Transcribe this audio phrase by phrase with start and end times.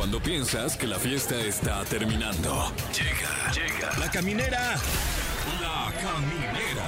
[0.00, 2.72] Cuando piensas que la fiesta está terminando.
[2.90, 3.98] Llega, llega.
[3.98, 4.74] La caminera.
[5.60, 6.86] La caminera.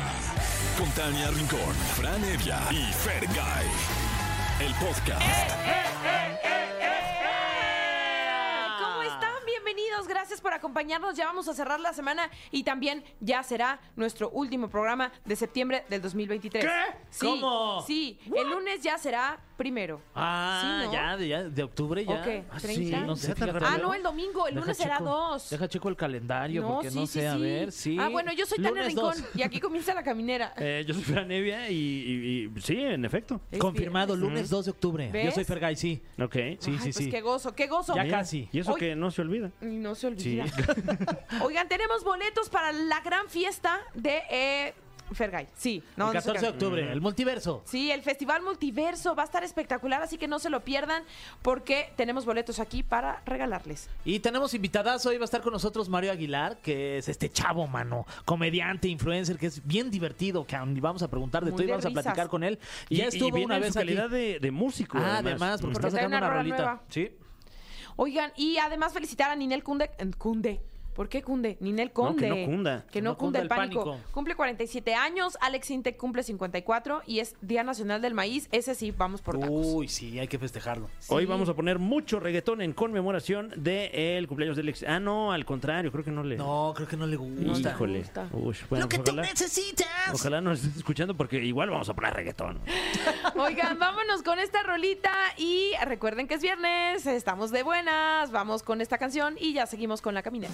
[0.79, 3.67] Con Tania Rincón, Fran Evia y Fergay.
[4.61, 5.51] El podcast.
[8.81, 9.45] ¿Cómo están?
[9.45, 11.15] Bienvenidos, gracias por acompañarnos.
[11.15, 15.85] Ya vamos a cerrar la semana y también ya será nuestro último programa de septiembre
[15.91, 16.65] del 2023.
[16.65, 16.71] ¿Qué?
[17.11, 17.85] Sí, ¿Cómo?
[17.87, 20.01] Sí, el lunes ya será primero.
[20.15, 20.93] Ah, Sí, ¿no?
[20.93, 22.21] ya, de, ya, de octubre ya.
[22.21, 22.45] ¿O qué?
[22.51, 22.75] Ah, ¿30?
[22.75, 23.65] sí, no sé, ¿Ya tan fíjate.
[23.69, 25.51] Ah, no, el domingo, el Deja lunes será checo- dos.
[25.51, 27.41] Deja checo el calendario porque no sí, sé, a sí.
[27.41, 27.97] ver, sí.
[28.01, 29.25] Ah, bueno, yo soy Tania Lunes Rincón dos.
[29.37, 30.53] y aquí comienza la caminera.
[30.59, 33.41] Eh, yo soy Fran Evia y, y- y- sí, en efecto.
[33.51, 34.31] Es Confirmado, viernes.
[34.35, 35.11] lunes 2 de octubre.
[35.13, 35.27] ¿Ves?
[35.27, 36.03] Yo soy Fergay, sí.
[36.21, 36.33] Ok.
[36.35, 37.11] Sí, Ay, sí, pues sí.
[37.11, 37.95] qué gozo, qué gozo.
[37.95, 38.49] Ya casi.
[38.53, 39.51] Y eso Hoy- que no se olvida.
[39.61, 40.41] Y no se Sí.
[40.41, 40.47] olvida.
[41.43, 44.75] Oigan, tenemos boletos para la gran fiesta de eh,
[45.15, 45.49] Fergay.
[45.55, 47.63] Sí, no, el no se 14 de octubre, el multiverso.
[47.65, 51.03] Sí, el Festival Multiverso va a estar espectacular, así que no se lo pierdan
[51.43, 53.89] porque tenemos boletos aquí para regalarles.
[54.05, 57.67] Y tenemos invitadas, hoy va a estar con nosotros Mario Aguilar, que es este chavo,
[57.67, 61.67] mano, comediante, influencer, que es bien divertido, que vamos a preguntar de Muy todo y
[61.67, 62.59] de vamos a platicar con él.
[62.89, 63.89] Y ya y estuvo viene una en vez su aquí.
[63.89, 64.99] calidad de, de músico.
[64.99, 66.57] Ah, además, porque Porque está sacando una rolita.
[66.57, 66.83] nueva.
[66.89, 67.11] Sí.
[67.97, 69.91] Oigan, y además felicitar a Ninel Kunde.
[70.19, 70.61] Kunde.
[70.95, 71.57] ¿Por qué Kunde?
[71.61, 72.23] Ninel Conde.
[72.23, 72.85] que no cunda.
[72.91, 73.85] Que no, no cunde cunda el el pánico.
[73.85, 74.05] pánico.
[74.13, 78.49] Cumple 47 años, Alex Intec cumple 54 y es Día Nacional del Maíz.
[78.53, 79.67] Ese sí, vamos por tacos.
[79.67, 80.89] Uy, sí, hay que festejarlo.
[81.09, 84.83] Hoy vamos a poner mucho reggaetón en conmemoración del cumpleaños del ex.
[84.87, 86.37] Ah, no, al contrario, creo que no le.
[86.37, 87.71] No, creo que no le gusta.
[87.71, 88.01] Híjole.
[88.01, 88.29] gusta.
[88.33, 89.89] Uy, bueno, Lo que pues tú ojalá, necesitas.
[90.13, 92.61] ojalá nos estés escuchando porque igual vamos a poner reggaetón.
[93.37, 98.81] Oigan, vámonos con esta rolita y recuerden que es viernes, estamos de buenas, vamos con
[98.81, 100.53] esta canción y ya seguimos con la caminera.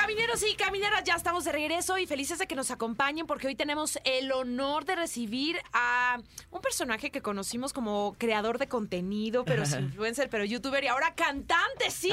[0.00, 3.54] Camineros y camineras, ya estamos de regreso y felices de que nos acompañen porque hoy
[3.54, 6.18] tenemos el honor de recibir a
[6.50, 11.14] un personaje que conocimos como creador de contenido, pero es influencer, pero youtuber y ahora
[11.14, 12.12] cantante, sí.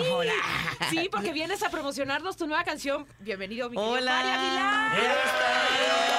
[0.90, 3.08] Sí, porque vienes a promocionarnos tu nueva canción.
[3.20, 4.12] Bienvenido, mi Hola.
[4.12, 6.17] Mario Aguilar.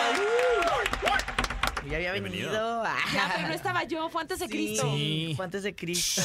[1.88, 2.50] Ya había venido.
[2.84, 2.96] Ah.
[3.12, 4.92] Ya, pero no estaba yo, fue antes de Cristo.
[4.94, 5.32] Sí.
[5.36, 6.22] Fue antes de Cristo.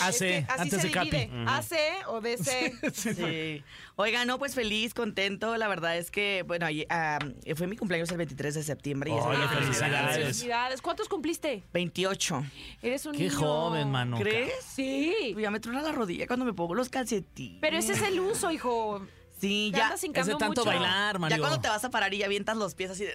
[0.00, 1.10] Ah, AC, es que así antes se de Capi.
[1.10, 1.72] divide, AC
[2.08, 2.72] o DC.
[2.94, 3.62] Sí.
[3.96, 5.56] Oiga, no, pues feliz, contento.
[5.56, 7.18] La verdad es que, bueno, ayer, ah,
[7.56, 9.10] fue mi cumpleaños el 23 de septiembre.
[9.10, 9.64] Y día feliz.
[9.66, 10.16] felicidades.
[10.18, 10.82] Felicidades.
[10.82, 11.62] ¿Cuántos cumpliste?
[11.72, 12.44] 28.
[12.82, 13.38] Eres un Qué niño.
[13.38, 14.18] joven, mano.
[14.18, 14.52] ¿Crees?
[14.64, 15.34] Sí.
[15.38, 17.58] Ya me truena la rodilla cuando me pongo los calcetines.
[17.60, 19.06] Pero ese es el uso, hijo.
[19.40, 19.92] Sí, ya.
[19.94, 20.64] Es de hincando tanto mucho.
[20.64, 21.36] bailar, Mario.
[21.36, 23.12] Ya cuando te vas a parar y ya avientas los pies así de.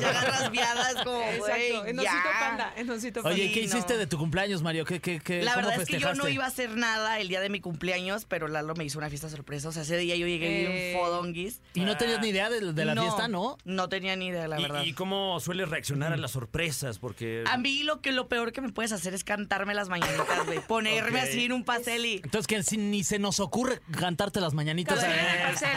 [0.00, 1.82] ya agarras viadas como, Exacto.
[1.82, 1.96] güey.
[2.04, 2.12] Ya.
[2.40, 2.72] panda.
[2.76, 3.34] En osito panda.
[3.34, 3.98] Oye, ¿qué Sí, hiciste no.
[4.00, 4.84] de tu cumpleaños, Mario?
[4.84, 7.28] ¿Qué, qué, qué, La cómo verdad es que yo no iba a hacer nada el
[7.28, 9.68] día de mi cumpleaños, pero Lalo me hizo una fiesta sorpresa.
[9.68, 10.92] O sea, ese día yo llegué Eh.
[10.92, 11.60] bien fodonguis.
[11.74, 13.58] Y no tenías ni idea de, de la fiesta, ¿no?
[13.64, 14.84] No tenía ni idea, la verdad.
[14.84, 16.98] ¿Y, cómo sueles reaccionar a las sorpresas?
[16.98, 17.42] Porque.
[17.46, 20.60] A mí lo que lo peor que me puedes hacer es cantarme las mañanitas, güey.
[20.68, 22.14] Ponerme así en un pastel y.
[22.16, 24.75] Entonces, que si- ni se nos ocurre cantarte las mañanitas.
[24.84, 25.70] Cancelen el Eh, pastel.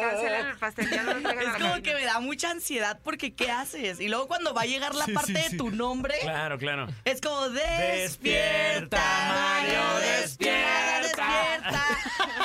[0.00, 0.90] Cancelen el pastel.
[0.90, 4.00] Ya no nos traigan Es como que me da mucha ansiedad porque ¿qué haces?
[4.00, 5.56] Y luego cuando va a llegar la Sí, parte sí, de sí.
[5.56, 6.86] tu nombre, Claro, claro.
[7.04, 9.82] es como despierta, Mario,
[10.20, 11.84] despierta, despierta.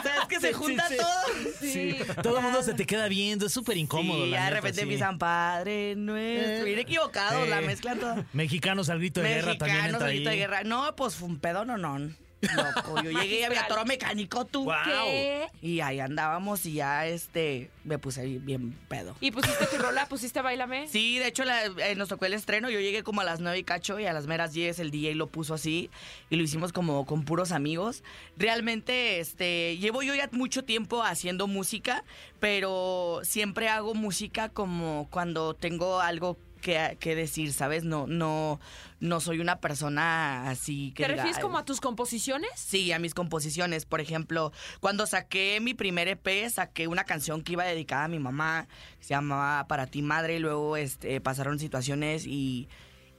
[0.03, 1.51] ¿Sabes que se junta todo?
[1.59, 1.97] Sí.
[2.23, 4.25] Todo el mundo se te queda viendo, es súper incómodo.
[4.25, 4.83] Ya de repente sí.
[4.83, 6.65] empiezan Padre nuestro.
[6.65, 8.25] Bien equivocados, la Eh, mezclan todo.
[8.33, 10.63] Mexicanos al grito de guerra también Mexicanos, entra grito de guerra.
[10.63, 12.09] No, pues fue un pedo, no, no.
[12.41, 14.63] Loco, yo llegué y había toro mecánico tú.
[14.63, 14.85] Guau.
[14.85, 15.47] ¿Qué?
[15.61, 19.15] Y ahí andábamos y ya este me puse bien pedo.
[19.19, 20.05] ¿Y pusiste tu rola?
[20.07, 20.87] ¿Pusiste Bailame?
[20.87, 22.69] Sí, de hecho la- eh, nos tocó el estreno.
[22.69, 25.15] Yo llegué como a las 9 y cacho y a las meras 10 el DJ
[25.15, 25.89] lo puso así
[26.29, 28.03] y lo hicimos como con puros amigos.
[28.37, 32.03] Realmente, este, llevo yo ya mucho tiempo haciendo música,
[32.39, 37.83] pero siempre hago música como cuando tengo algo que decir, ¿sabes?
[37.83, 38.59] No, no,
[38.99, 42.49] no soy una persona así que ¿Te diga, refieres como a tus composiciones?
[42.55, 43.85] Sí, a mis composiciones.
[43.85, 48.19] Por ejemplo, cuando saqué mi primer EP, saqué una canción que iba dedicada a mi
[48.19, 48.67] mamá,
[48.99, 52.67] que se llamaba Para ti madre, y luego este, pasaron situaciones y,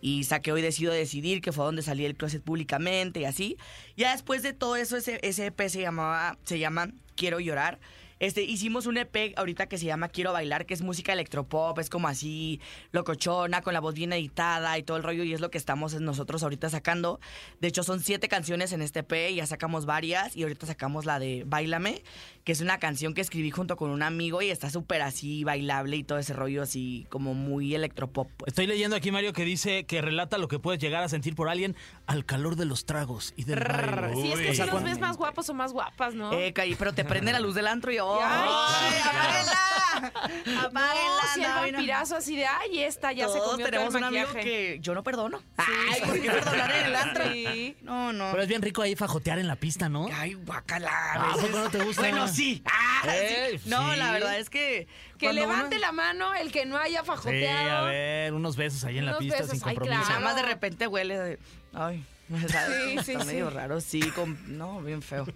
[0.00, 3.56] y saqué Hoy Decido Decidir, que fue donde salí del closet públicamente y así.
[3.96, 7.80] Ya después de todo eso, ese, ese EP se, llamaba, se llama Quiero Llorar.
[8.20, 11.88] Este, hicimos un EP ahorita que se llama Quiero Bailar, que es música electropop, es
[11.88, 12.60] como así
[12.92, 15.98] locochona, con la voz bien editada y todo el rollo, y es lo que estamos
[15.98, 17.18] nosotros ahorita sacando.
[17.60, 21.18] De hecho, son siete canciones en este EP, ya sacamos varias, y ahorita sacamos la
[21.18, 22.02] de Bailame,
[22.44, 25.96] que es una canción que escribí junto con un amigo y está súper así bailable
[25.96, 28.28] y todo ese rollo así como muy electropop.
[28.36, 28.48] pues.
[28.48, 31.48] Estoy leyendo aquí, Mario, que dice que relata lo que puedes llegar a sentir por
[31.48, 31.74] alguien
[32.06, 34.14] al calor de los tragos y del baile.
[34.20, 36.32] Sí, es que O sea, los ves más guapos o más guapas, ¿no?
[36.34, 40.12] Eh, pero te prende la luz del antro y ¡Ay, apáguenla!
[40.46, 41.22] No, ¡Apáguenla!
[41.34, 41.60] si el no, no.
[41.72, 44.48] vampirazo así de, ay, esta ya se Todos comió todo tenemos el un amigo maquillaje.
[44.48, 45.42] que yo no perdono.
[45.58, 47.24] Ay, ¿por qué perdonar en el antro?
[47.32, 47.76] Sí.
[47.82, 48.30] No, no.
[48.30, 50.08] Pero es bien rico ahí fajotear en la pista, ¿no?
[50.12, 50.90] Ay, guacala.
[50.90, 52.02] Ah, ¿a poco no te gusta?
[52.02, 52.62] Bueno, sí.
[52.66, 53.68] Ah, Eh, sí.
[53.68, 53.98] No, sí.
[53.98, 54.88] la verdad es que.
[55.18, 57.86] Que cuando levante uno- la mano el que no haya Sí, fajoteado.
[57.86, 60.00] a ver, unos besos ahí en la Unos pista besos, sin ay, compromiso.
[60.06, 60.20] claro.
[60.20, 61.38] Nada más de repente huele de.
[61.74, 62.04] Ay.
[62.48, 62.84] ¿sabes?
[63.04, 63.54] Sí, Está sí, medio sí.
[63.56, 64.58] raro, sí, con...
[64.58, 65.26] no, bien feo.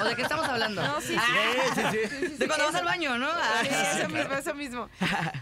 [0.00, 0.82] ¿O de qué estamos hablando?
[0.82, 1.16] No, sí, sí.
[1.18, 2.34] Ah, Sí, sí, sí.
[2.36, 3.28] De cuando vas al baño, ¿no?
[3.30, 3.68] Ah, Sí,
[3.98, 4.88] eso mismo, eso mismo.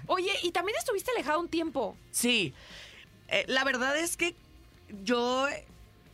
[0.07, 1.97] Oye, y también estuviste alejado un tiempo.
[2.11, 2.55] Sí.
[3.29, 4.35] Eh, la verdad es que
[5.05, 5.47] yo,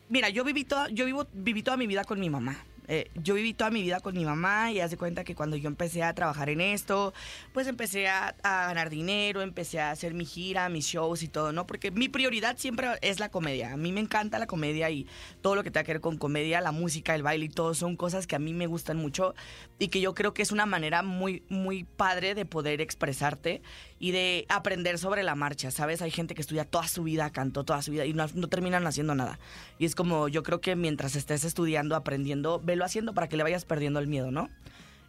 [0.08, 2.56] mira, yo viví toda, yo vivo, viví toda mi vida con mi mamá.
[2.88, 5.68] Eh, yo viví toda mi vida con mi mamá y hace cuenta que cuando yo
[5.68, 7.14] empecé a trabajar en esto,
[7.52, 11.52] pues empecé a, a ganar dinero, empecé a hacer mi gira, mis shows y todo,
[11.52, 11.66] ¿no?
[11.66, 13.72] Porque mi prioridad siempre es la comedia.
[13.72, 15.06] A mí me encanta la comedia y
[15.40, 17.96] todo lo que tenga que ver con comedia, la música, el baile y todo son
[17.96, 19.34] cosas que a mí me gustan mucho
[19.78, 23.62] y que yo creo que es una manera muy, muy padre de poder expresarte
[23.98, 26.02] y de aprender sobre la marcha, ¿sabes?
[26.02, 28.86] Hay gente que estudia toda su vida, cantó toda su vida y no, no terminan
[28.86, 29.38] haciendo nada.
[29.78, 33.42] Y es como, yo creo que mientras estés estudiando, aprendiendo, velo haciendo para que le
[33.42, 34.50] vayas perdiendo el miedo, ¿no?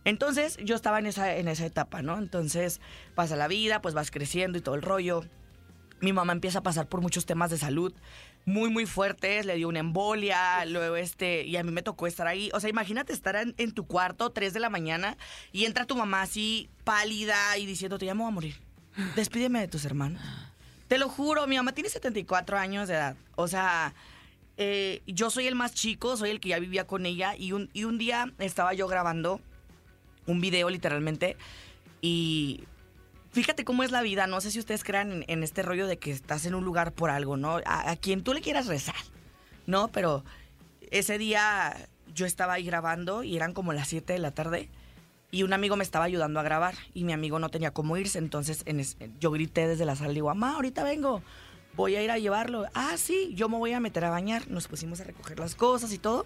[0.05, 2.17] Entonces, yo estaba en esa, en esa etapa, ¿no?
[2.19, 2.79] Entonces,
[3.15, 5.23] pasa la vida, pues vas creciendo y todo el rollo.
[5.99, 7.91] Mi mamá empieza a pasar por muchos temas de salud
[8.45, 9.45] muy, muy fuertes.
[9.45, 12.49] Le dio una embolia, luego este, y a mí me tocó estar ahí.
[12.53, 15.17] O sea, imagínate estar en, en tu cuarto, 3 de la mañana,
[15.51, 18.64] y entra tu mamá así, pálida, y diciendo, te llamo a morir.
[19.15, 20.21] Despídeme de tus hermanos.
[20.88, 23.15] Te lo juro, mi mamá tiene 74 años de edad.
[23.36, 23.94] O sea,
[24.57, 27.69] eh, yo soy el más chico, soy el que ya vivía con ella, y un,
[27.74, 29.42] y un día estaba yo grabando
[30.27, 31.38] un video literalmente,
[32.01, 32.63] y
[33.31, 34.27] fíjate cómo es la vida.
[34.27, 37.09] No sé si ustedes crean en, este rollo de que estás en un lugar por
[37.09, 37.59] algo, ¿no?
[37.65, 38.95] A, a quien tú le quieras rezar,
[39.65, 39.89] ¿no?
[39.89, 40.24] Pero
[40.92, 44.69] ese día yo estaba ahí grabando y eran como las 7 de la tarde
[45.35, 48.19] y un amigo me estaba ayudando a grabar y mi amigo no tenía cómo irse,
[48.19, 51.21] entonces en es- yo grité desde la sala, digo, mamá, ahorita vengo,
[51.75, 52.65] voy a ir a llevarlo.
[52.73, 54.47] Ah, sí, yo me voy a meter a bañar.
[54.49, 56.25] Nos pusimos a recoger las cosas y todo.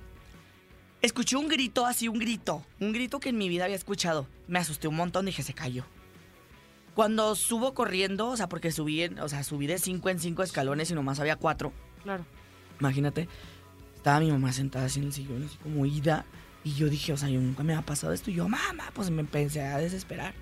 [1.01, 4.27] Escuché un grito, así un grito, un grito que en mi vida había escuchado.
[4.47, 5.85] Me asusté un montón, dije, se cayó.
[6.93, 10.43] Cuando subo corriendo, o sea, porque subí, en- o sea, subí de cinco en cinco
[10.43, 11.71] escalones y nomás había cuatro.
[12.03, 12.25] Claro.
[12.79, 13.27] Imagínate,
[13.95, 16.25] estaba mi mamá sentada así en el sillón, así como ida.
[16.63, 18.31] Y yo dije, o sea, yo nunca me ha pasado esto.
[18.31, 20.33] Y yo, mamá, pues me empecé a desesperar.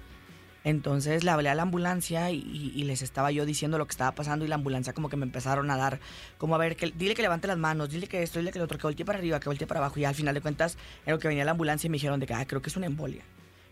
[0.64, 2.40] Entonces le hablé a la ambulancia y,
[2.76, 5.24] y- les estaba yo diciendo lo que estaba pasando y la ambulancia como que me
[5.26, 6.00] empezaron a dar,
[6.38, 8.66] como a ver, que, dile que levante las manos, dile que esto, dile que lo
[8.66, 9.98] otro, que voltee para arriba, que voltee para abajo.
[10.00, 12.26] Y al final de cuentas, en lo que venía la ambulancia y me dijeron de
[12.26, 13.24] que, ah, creo que es una embolia.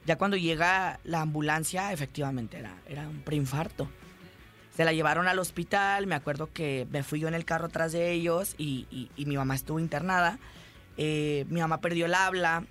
[0.06, 3.89] Ya cuando llega la ambulancia, efectivamente, era, era un preinfarto.
[4.77, 7.92] Se la llevaron al hospital, me acuerdo que me fui yo en el carro atrás
[7.92, 10.38] de ellos y, y- y mi mamá estuvo internada.
[10.97, 12.65] Eh, mi mamá perdió el habla,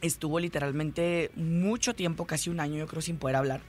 [0.00, 3.60] estuvo literalmente mucho tiempo, casi un año yo creo, sin poder hablar.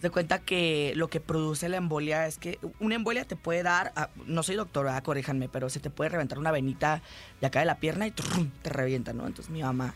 [0.00, 3.92] Se cuenta que lo que produce la embolia es que una embolia te puede dar,
[3.96, 7.02] ah, no soy doctora, corríjanme, pero se te puede reventar una venita
[7.40, 9.26] de acá de la pierna y trum, te revienta, ¿no?
[9.26, 9.94] Entonces mi mamá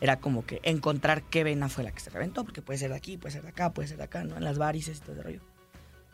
[0.00, 2.96] era como que encontrar qué vena fue la que se reventó, porque puede ser de
[2.96, 4.36] aquí, puede ser de acá, puede ser de acá, ¿no?
[4.36, 5.40] En las varices y todo el rollo.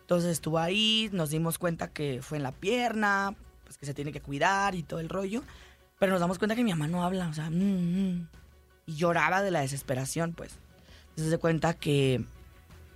[0.03, 3.35] Entonces estuvo ahí, nos dimos cuenta que fue en la pierna,
[3.65, 5.43] pues que se tiene que cuidar y todo el rollo.
[6.03, 8.29] Pero nos damos cuenta que mi mamá no habla, o sea, mm, mm,
[8.87, 10.59] y lloraba de la desesperación, pues.
[11.11, 12.25] Entonces se cuenta que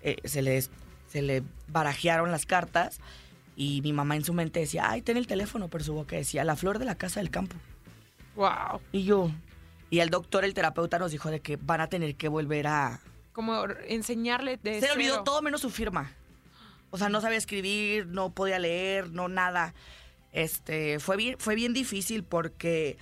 [0.02, 0.60] eh, se, le,
[1.06, 2.98] se le barajearon las cartas
[3.54, 6.42] y mi mamá en su mente decía, ay, ten el teléfono, pero su boca decía,
[6.42, 7.54] la flor de la casa del campo.
[8.34, 8.80] Wow.
[8.90, 9.30] Y yo,
[9.88, 12.98] y el doctor, el terapeuta nos dijo de que van a tener que volver a,
[13.32, 16.10] Como enseñarle de se le olvidó todo menos su firma.
[16.90, 19.74] O sea, no sabía escribir, no podía leer, no nada.
[20.36, 22.98] Este, fue bien, fue bien difícil porque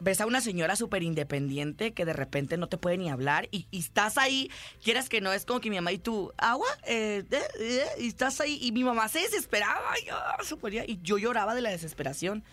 [0.00, 3.66] ves a una señora súper independiente que de repente no te puede ni hablar y,
[3.72, 4.48] estás ahí,
[4.82, 8.08] quieras que no, es como que mi mamá y tú, agua, Eh, eh, eh, y
[8.08, 12.44] estás ahí y mi mamá se desesperaba y, ah, y yo lloraba de la desesperación.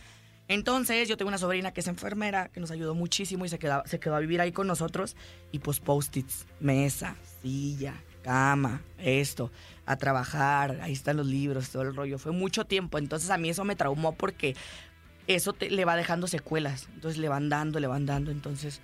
[0.47, 3.83] Entonces, yo tengo una sobrina que es enfermera, que nos ayudó muchísimo y se quedó,
[3.85, 5.15] se quedó a vivir ahí con nosotros.
[5.51, 9.51] Y pues post-its, mesa, silla, cama, esto,
[9.85, 12.17] a trabajar, ahí están los libros, todo el rollo.
[12.19, 14.55] Fue mucho tiempo, entonces a mí eso me traumó porque
[15.27, 16.87] eso te- le va dejando secuelas.
[16.93, 18.81] Entonces le van dando, le van dando, entonces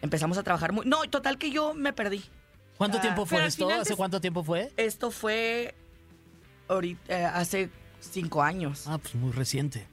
[0.00, 0.86] empezamos a trabajar muy...
[0.86, 2.24] No, total que yo me perdí.
[2.76, 3.68] ¿Cuánto Ah, tiempo fue esto?
[3.70, 4.72] ¿Hace cuánto tiempo fue?
[4.76, 5.74] Esto fue
[6.68, 8.84] ahorita, eh, hace cinco años.
[8.86, 9.86] Ah, pues muy reciente.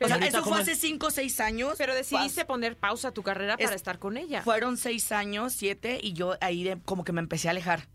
[0.00, 1.74] o sea, ahorita eso fue hace es- cinco o seis años.
[1.78, 4.42] Pero decidiste Pas- poner pausa a tu carrera para Es- estar con ella.
[4.42, 7.88] Fueron seis años, siete, y yo ahí de- como que me empecé a alejar.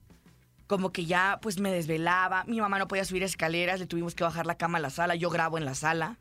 [0.69, 4.23] Como que ya pues me desvelaba, mi mamá no podía subir escaleras, le tuvimos que
[4.23, 6.17] bajar la cama a la sala, yo grabo en la sala.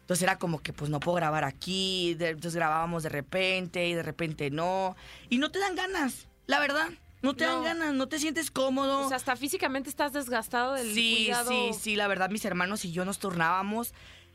[0.00, 3.94] Entonces era como que pues no puedo grabar aquí, de- entonces grabábamos de repente y
[3.94, 4.96] de repente no.
[5.30, 6.26] Y no te dan ganas.
[6.46, 6.88] la verdad.
[7.22, 9.00] No te dan ganas, no te sientes cómodo.
[9.04, 11.48] O sea, hasta físicamente estás desgastado del sí, cuidado.
[11.50, 13.94] sí, sí, la verdad, mis hermanos y yo nos turnábamos.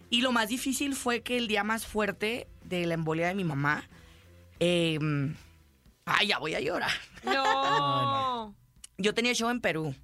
[0.10, 3.44] Y lo más difícil fue que el día más fuerte de la embolia de mi
[3.46, 3.88] mamá.
[4.60, 4.98] eh,
[6.06, 6.92] ay, ya voy a llorar.
[7.24, 8.21] No.
[9.02, 9.96] Yo tenía show en Perú.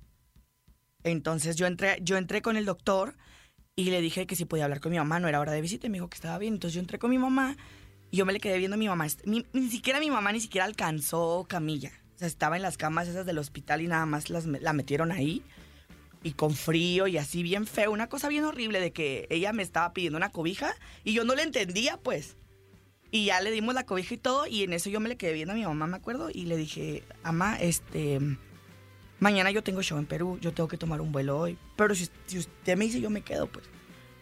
[1.03, 3.15] Entonces yo entré, yo entré con el doctor
[3.75, 5.87] y le dije que si podía hablar con mi mamá, no era hora de visita,
[5.87, 6.55] y me dijo que estaba bien.
[6.55, 7.55] Entonces yo entré con mi mamá
[8.09, 9.05] y yo me le quedé viendo a mi mamá.
[9.25, 11.91] Ni siquiera mi mamá ni siquiera alcanzó camilla.
[12.15, 15.11] O sea, estaba en las camas esas del hospital y nada más las, la metieron
[15.11, 15.43] ahí.
[16.23, 17.91] Y con frío y así bien feo.
[17.91, 20.73] Una cosa bien horrible de que ella me estaba pidiendo una cobija
[21.03, 22.35] y yo no le entendía, pues.
[23.11, 25.31] Y ya le dimos la cobija y todo, y en eso yo me le quedé
[25.33, 28.19] viendo a mi mamá, me acuerdo, y le dije, mamá, este,
[29.19, 31.57] mañana yo tengo show en Perú, yo tengo que tomar un vuelo hoy.
[31.75, 33.65] Pero si, si usted me dice yo me quedo, pues,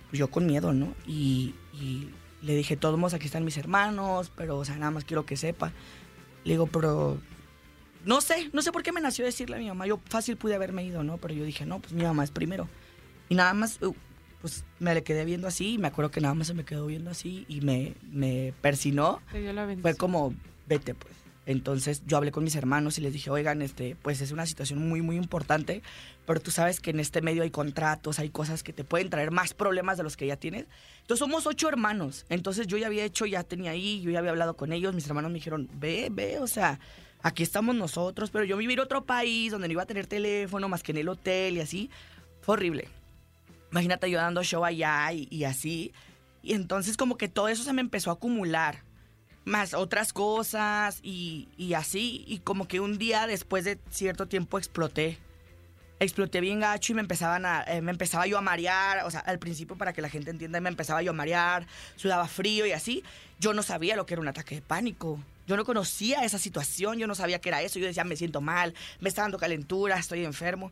[0.09, 0.93] pues yo con miedo, ¿no?
[1.07, 2.09] Y, y
[2.41, 5.37] le dije, todos modos, aquí están mis hermanos, pero, o sea, nada más quiero que
[5.37, 5.71] sepa.
[6.43, 7.17] Le digo, pero,
[8.05, 9.87] no sé, no sé por qué me nació decirle a mi mamá.
[9.87, 11.17] Yo fácil pude haberme ido, ¿no?
[11.17, 12.69] Pero yo dije, no, pues mi mamá es primero.
[13.29, 13.95] Y nada más, uh,
[14.41, 16.85] pues me le quedé viendo así, y me acuerdo que nada más se me quedó
[16.85, 19.97] viendo así y me, me persinó Te dio la fue bendición.
[19.97, 20.35] como,
[20.67, 21.15] vete pues.
[21.45, 24.87] Entonces yo hablé con mis hermanos y les dije, oigan, este, pues es una situación
[24.87, 25.83] muy, muy importante,
[26.25, 29.31] pero tú sabes que en este medio hay contratos, hay cosas que te pueden traer
[29.31, 30.65] más problemas de los que ya tienes.
[31.01, 32.25] Entonces somos ocho hermanos.
[32.29, 35.07] Entonces yo ya había hecho, ya tenía ahí, yo ya había hablado con ellos, mis
[35.07, 36.79] hermanos me dijeron, ve, ve, o sea,
[37.21, 40.81] aquí estamos nosotros, pero yo vivir otro país donde no iba a tener teléfono más
[40.81, 41.89] que en el hotel y así,
[42.41, 42.89] fue horrible.
[43.71, 45.93] Imagínate yo dando show allá y, y así.
[46.41, 48.84] Y entonces como que todo eso se me empezó a acumular.
[49.45, 52.25] Más otras cosas y, y así.
[52.27, 55.19] Y como que un día después de cierto tiempo exploté.
[55.99, 59.05] Exploté bien gacho y me empezaban a, eh, me empezaba yo a marear.
[59.05, 62.27] O sea, al principio para que la gente entienda, me empezaba yo a marear, sudaba
[62.27, 63.03] frío y así.
[63.39, 65.19] Yo no sabía lo que era un ataque de pánico.
[65.47, 67.79] Yo no conocía esa situación, yo no sabía qué era eso.
[67.79, 70.71] Yo decía, me siento mal, me está dando calentura, estoy enfermo.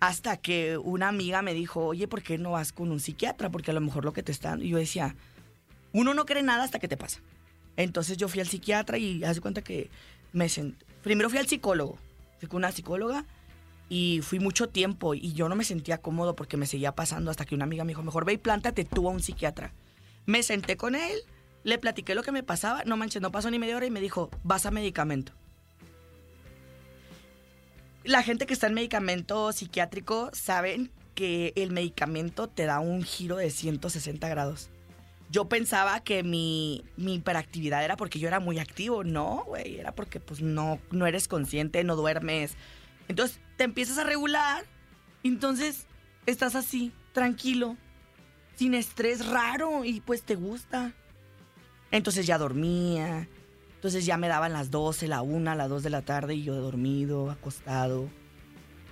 [0.00, 3.50] Hasta que una amiga me dijo, oye, ¿por qué no vas con un psiquiatra?
[3.50, 4.56] Porque a lo mejor lo que te está.
[4.58, 5.14] Y yo decía,
[5.92, 7.20] uno no cree nada hasta que te pasa.
[7.76, 9.90] Entonces yo fui al psiquiatra y hace cuenta que
[10.32, 10.84] me senté.
[11.02, 11.98] Primero fui al psicólogo.
[12.38, 13.24] Fui con una psicóloga
[13.88, 17.44] y fui mucho tiempo y yo no me sentía cómodo porque me seguía pasando hasta
[17.44, 19.72] que una amiga me dijo, mejor ve y plántate tú a un psiquiatra.
[20.26, 21.18] Me senté con él,
[21.62, 24.00] le platiqué lo que me pasaba, no manches, no pasó ni media hora y me
[24.00, 25.32] dijo, vas a medicamento.
[28.04, 33.36] La gente que está en medicamento psiquiátrico saben que el medicamento te da un giro
[33.36, 34.70] de 160 grados.
[35.30, 39.04] Yo pensaba que mi, mi hiperactividad era porque yo era muy activo.
[39.04, 42.56] No, güey, era porque pues no, no eres consciente, no duermes.
[43.08, 44.64] Entonces te empiezas a regular,
[45.22, 45.86] entonces
[46.26, 47.76] estás así, tranquilo,
[48.56, 50.92] sin estrés raro y pues te gusta.
[51.90, 53.28] Entonces ya dormía,
[53.76, 56.54] entonces ya me daban las 12, la 1, las 2 de la tarde y yo
[56.54, 58.08] dormido, acostado.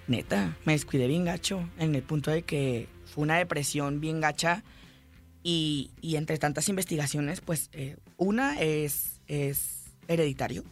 [0.06, 4.62] Neta, me descuidé bien gacho en el punto de que fue una depresión bien gacha
[5.42, 10.64] y, y entre tantas investigaciones, pues eh, una es, es hereditario.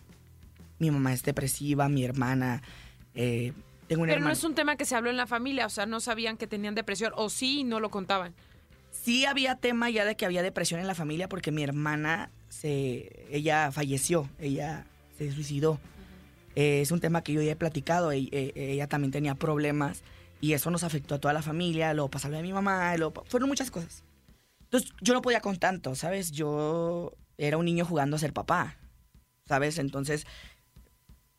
[0.79, 2.63] Mi mamá es depresiva, mi hermana,
[3.15, 3.53] eh,
[3.89, 4.33] tengo una Pero no hermana.
[4.33, 6.75] es un tema que se habló en la familia, o sea, no sabían que tenían
[6.75, 8.33] depresión, o sí no lo contaban.
[8.93, 13.27] Sí había tema ya de que había depresión en la familia porque mi hermana se,
[13.31, 14.85] ella falleció, ella
[15.19, 15.79] se suicidó.
[16.57, 20.03] Eh, es un tema que yo ya he platicado, e- e- ella, también tenía problemas
[20.41, 23.25] y eso nos afectó a toda la familia, luego pasó lo de mi mamá, luego,
[23.29, 24.03] fueron muchas cosas.
[24.71, 26.31] Entonces yo no podía con tanto, ¿sabes?
[26.31, 28.77] Yo era un niño jugando a ser papá,
[29.45, 29.79] ¿sabes?
[29.79, 30.27] Entonces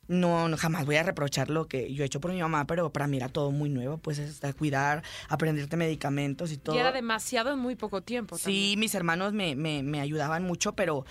[0.10, 2.92] no, no, jamás voy a reprochar lo que yo he hecho por mi mamá, pero
[2.92, 6.76] para mí era todo muy nuevo, pues es hasta cuidar, aprenderte medicamentos y todo.
[6.76, 8.38] Y era demasiado en muy poco tiempo.
[8.38, 11.06] Sí, mis hermanos me, me, me ayudaban mucho, pero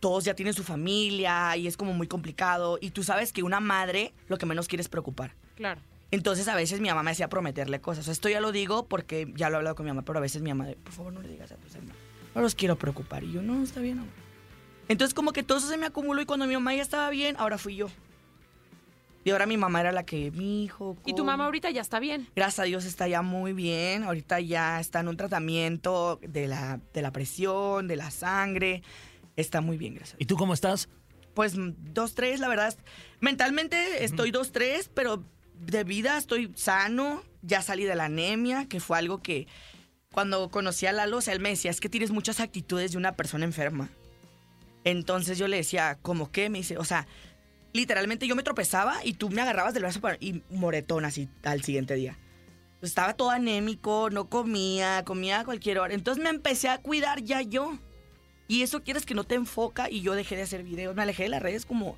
[0.00, 2.78] todos ya tienen su familia y es como muy complicado.
[2.80, 5.36] Y tú sabes que una madre lo que menos quiere es preocupar.
[5.54, 5.80] Claro.
[6.12, 8.02] Entonces a veces mi mamá me hacía prometerle cosas.
[8.02, 10.18] O sea, esto ya lo digo porque ya lo he hablado con mi mamá, pero
[10.18, 11.96] a veces mi mamá, por favor no le digas a tus hermanos.
[12.34, 13.24] No los quiero preocupar.
[13.24, 14.10] Y yo, no, está bien, amor.
[14.88, 17.34] Entonces como que todo eso se me acumuló y cuando mi mamá ya estaba bien,
[17.38, 17.88] ahora fui yo.
[19.24, 20.96] Y ahora mi mamá era la que, mi hijo.
[21.06, 21.26] Y tu ¿cómo?".
[21.26, 22.28] mamá ahorita ya está bien.
[22.36, 24.02] Gracias a Dios está ya muy bien.
[24.02, 28.82] Ahorita ya está en un tratamiento de la, de la presión, de la sangre.
[29.36, 30.14] Está muy bien, gracias.
[30.14, 30.28] a ¿Y Dios.
[30.28, 30.88] tú cómo estás?
[31.34, 32.76] Pues dos, tres, la verdad.
[33.20, 35.24] Mentalmente estoy dos, tres, pero
[35.66, 37.22] de vida estoy sano.
[37.42, 39.48] Ya salí de la anemia, que fue algo que
[40.12, 42.98] cuando conocí a Lalo, o sea, él me decía, es que tienes muchas actitudes de
[42.98, 43.90] una persona enferma.
[44.84, 46.50] Entonces yo le decía, ¿cómo qué?
[46.50, 47.06] Me dice, o sea,
[47.72, 51.94] literalmente yo me tropezaba y tú me agarrabas del brazo y moretón así al siguiente
[51.94, 52.18] día.
[52.82, 55.94] Estaba todo anémico, no comía, comía a cualquier hora.
[55.94, 57.78] Entonces me empecé a cuidar ya yo.
[58.48, 60.94] Y eso quieres que no te enfoca y yo dejé de hacer videos.
[60.94, 61.96] Me alejé de las redes como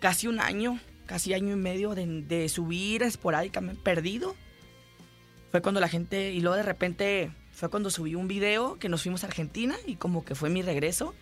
[0.00, 0.80] casi un año.
[1.06, 4.34] Casi año y medio de, de subir esporádicamente, perdido.
[5.50, 9.02] Fue cuando la gente, y luego de repente fue cuando subí un video que nos
[9.02, 11.14] fuimos a Argentina y como que fue mi regreso.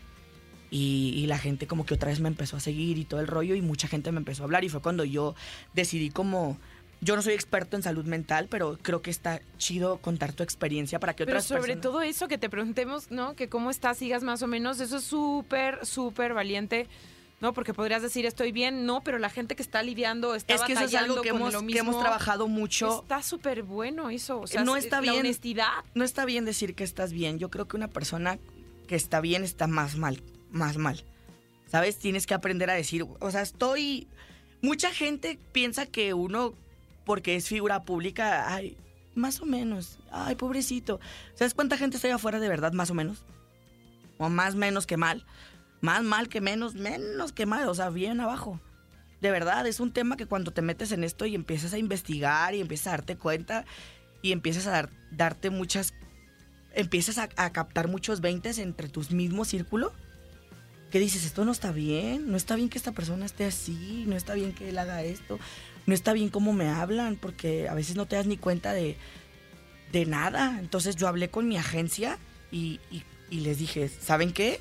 [0.71, 3.27] Y, y la gente como que otra vez me empezó a seguir y todo el
[3.27, 5.35] rollo y mucha gente me empezó a hablar y fue cuando yo
[5.75, 6.59] decidí como...
[7.03, 11.01] Yo no soy experto en salud mental, pero creo que está chido contar tu experiencia
[11.01, 11.83] para que Pero otras sobre personas...
[11.83, 13.35] todo eso que te preguntemos, ¿no?
[13.35, 16.87] Que cómo estás, sigas más o menos, eso es súper, súper valiente,
[17.43, 17.53] ¿no?
[17.53, 20.75] Porque podrías decir estoy bien, no, pero la gente que está lidiando, está Es que
[20.75, 23.03] eso es algo que hemos, que trabajado mucho.
[23.03, 25.17] Está súper bueno eso, o sea, No es- está la bien.
[25.27, 25.67] honestidad.
[25.95, 27.41] no está bien decir que estás bien.
[27.41, 28.39] Yo creo que una persona
[28.87, 30.23] que está bien está más mal,
[30.53, 31.05] más mal.
[31.67, 31.99] ¿Sabes?
[31.99, 34.07] Tienes que aprender a decir, o sea, estoy...
[34.61, 36.55] Mucha gente piensa que uno,
[37.05, 38.77] porque es figura pública, ay,
[39.17, 41.01] más o menos, ay, pobrecito.
[41.35, 43.25] ¿Sabes cuánta gente está allá afuera de verdad, más o menos?
[44.19, 45.27] O más menos que mal.
[45.83, 48.59] Más mal que menos, menos que mal, o sea, bien abajo.
[49.21, 52.55] De verdad, es un tema que cuando te metes en esto y empiezas a investigar
[52.55, 53.67] y empiezas a darte cuenta
[54.23, 55.93] y empiezas a dar- darte muchas
[56.75, 59.93] empiezas a, captar muchos veintes entre tus mismos círculos,
[60.91, 64.17] que dices, esto no está bien, no está bien que esta persona esté así, no
[64.17, 65.39] está bien que él haga esto,
[65.87, 68.97] no está bien cómo me hablan, porque a veces no te das ni cuenta de,
[69.93, 70.59] de nada.
[70.61, 72.19] Entonces yo hablé con mi agencia
[72.51, 74.59] y, y- y les dije, ¿saben qué?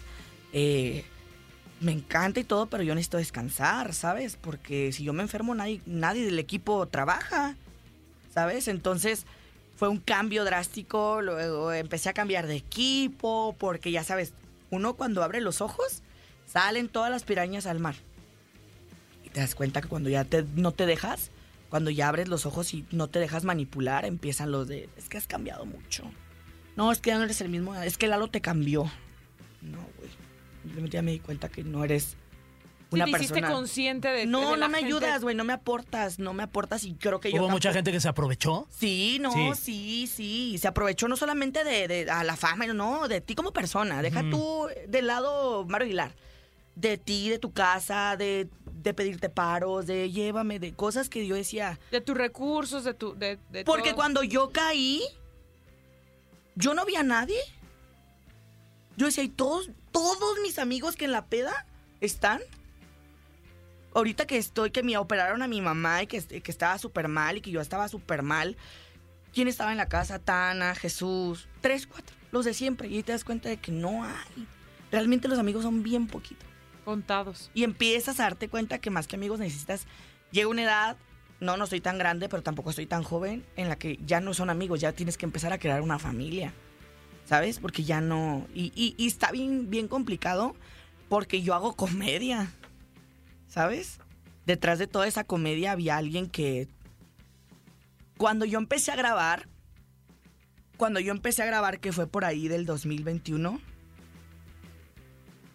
[0.51, 1.06] Eh,
[1.82, 4.38] me encanta y todo, pero yo necesito descansar, ¿sabes?
[4.40, 7.56] Porque si yo me enfermo, nadie, nadie del equipo trabaja,
[8.34, 8.68] ¿sabes?
[8.68, 9.26] Entonces
[9.76, 14.34] fue un cambio drástico, luego empecé a cambiar de equipo, porque ya sabes,
[14.70, 16.04] uno cuando abre los ojos,
[16.46, 17.96] salen todas las pirañas al mar.
[19.26, 21.32] Y te das cuenta que cuando ya te, no te dejas,
[21.70, 25.18] cuando ya abres los ojos y no te dejas manipular, empiezan los de, es que
[25.18, 26.04] has cambiado mucho.
[26.76, 28.84] No, es que ya no eres el mismo, es que Lalo te cambió.
[29.62, 30.31] No, güey.
[30.62, 32.15] Simplemente ya me di cuenta que no eres
[32.91, 33.56] una sí, te hiciste persona.
[33.56, 34.94] consciente de No, de la no me gente.
[34.94, 37.74] ayudas, güey, no me aportas, no me aportas y creo que yo Hubo mucha tampoco-
[37.77, 38.68] gente que se aprovechó.
[38.70, 39.50] Sí, no, Sí.
[39.56, 40.58] sí, sí.
[40.58, 44.01] Se aprovechó no solamente de, de- a la fama, no, de ti como persona.
[44.01, 46.12] Deja tú del lado Mario Aguilar.
[46.75, 51.36] De ti, de tu casa, de, de pedirte paros, de llévame, de cosas que yo
[51.36, 51.79] decía.
[51.92, 53.14] De tus recursos, de tu...
[53.16, 53.96] De, de Porque todo.
[53.98, 55.01] cuando yo caí,
[56.55, 57.40] yo no vi a nadie.
[58.98, 61.66] Yo decía, y todos, todos mis amigos que en la peda
[62.00, 62.42] están.
[63.94, 67.38] Ahorita que estoy, que me operaron a mi mamá y que, que estaba súper mal
[67.38, 68.58] y que yo estaba súper mal.
[69.34, 70.20] ¿Quién estaba en la casa?
[70.20, 72.88] Tana, Jesús, tres, cuatro, los de siempre.
[72.88, 74.48] Y ahí te das cuenta de que no hay.
[74.92, 76.48] Realmente los amigos son bien poquitos.
[76.84, 77.51] Contados.
[77.54, 79.86] Y empiezas a darte cuenta que más que amigos necesitas.
[80.32, 80.98] Llega una edad,
[81.40, 84.34] no, no estoy tan grande, pero tampoco estoy tan joven, en la que ya no
[84.34, 86.54] son amigos, ya tienes que empezar a crear una familia.
[87.31, 87.59] ¿Sabes?
[87.59, 88.46] Porque ya no.
[88.53, 90.53] Y, está bien, bien complicado
[91.07, 92.51] porque yo hago comedia.
[93.48, 94.00] ¿Sabes?
[94.46, 96.67] Detrás de toda esa comedia había alguien que.
[98.17, 99.48] Cuando yo empecé a grabar.
[100.75, 103.61] Cuando yo empecé a grabar, que fue por ahí del 2021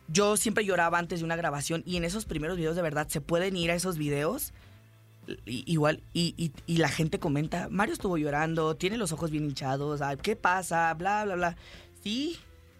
[0.08, 3.20] yo siempre lloraba antes de una grabación y en esos primeros videos de verdad se
[3.20, 4.54] pueden ir a esos videos
[5.46, 10.00] igual y, y- y la gente comenta, Mario estuvo llorando, tiene los ojos bien hinchados,
[10.02, 10.92] ay, ¿qué pasa?
[10.94, 11.56] Bla, bla, bla.
[12.02, 12.36] Sí,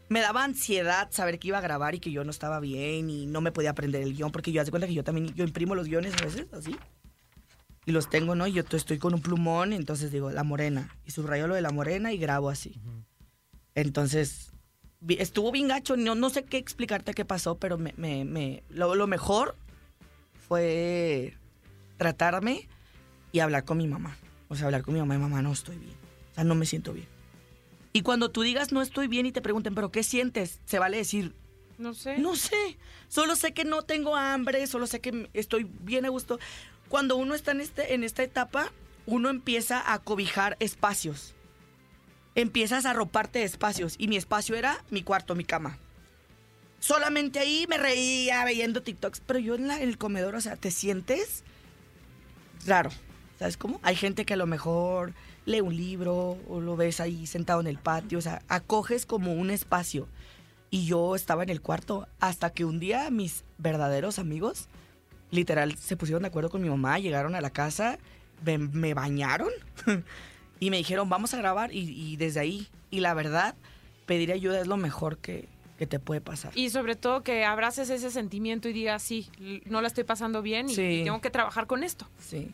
[0.09, 3.27] me daba ansiedad saber que iba a grabar y que yo no estaba bien y
[3.27, 5.75] no me podía aprender el guion porque yo hace cuenta que yo también, yo imprimo
[5.75, 6.77] los guiones a veces así.
[7.85, 8.47] Y los tengo, ¿no?
[8.49, 10.97] Y yo estoy con un plumón, entonces digo, la morena.
[11.05, 12.81] Y subrayo lo de la morena y grabo así.
[13.77, 14.51] Entonces,
[15.09, 15.97] estuvo bien gacho.
[15.97, 19.55] No, no sé qué explicarte qué pasó, pero me, me- me- lo, lo mejor
[20.49, 21.37] fue
[21.97, 22.69] tratarme
[23.33, 24.17] y hablar con mi mamá.
[24.49, 25.95] O sea, hablar con mi mamá y mamá, no estoy bien.
[26.33, 27.09] O sea, no me siento bien.
[27.93, 30.61] Y cuando tú digas no estoy bien y te pregunten, ¿pero qué sientes?
[30.67, 31.35] Se vale decir,
[31.79, 32.19] No sé.
[32.19, 32.77] no sé.
[33.09, 36.39] Solo sé que no tengo hambre, solo sé que estoy bien a gusto.
[36.89, 38.71] Cuando uno está en, este, en esta etapa,
[39.07, 41.35] uno empieza a cobijar espacios.
[42.35, 43.95] Empiezas a arroparte de espacios.
[43.99, 45.79] Y mi espacio era mi cuarto, mi cama.
[46.81, 49.21] Solamente ahí me reía viendo TikToks.
[49.27, 51.45] Pero yo en, la- en el comedor, o sea, te sientes
[52.67, 52.91] raro.
[53.39, 53.81] ¿Sabes cómo?
[53.83, 55.13] Hay gente que a lo mejor
[55.45, 58.19] lee un libro o lo ves ahí sentado en el patio.
[58.19, 60.09] O sea, acoges como un espacio.
[60.71, 64.69] Y yo estaba en el cuarto hasta que un día mis verdaderos amigos,
[65.31, 67.99] literal, se pusieron de acuerdo con mi mamá, llegaron a la casa,
[68.45, 69.51] me, me bañaron
[70.61, 71.73] y me dijeron, vamos a grabar.
[71.73, 73.55] Y, y desde ahí, y la verdad,
[74.07, 75.49] pedir ayuda es lo mejor que,
[75.79, 76.53] que te puede pasar.
[76.55, 79.29] Y sobre todo que abraces ese sentimiento y digas, sí,
[79.67, 81.03] no la estoy pasando bien y Sí.
[81.05, 82.09] tengo que trabajar con esto.
[82.19, 82.51] Sí,